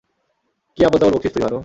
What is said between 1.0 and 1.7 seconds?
বকছিস তুই, ভানু?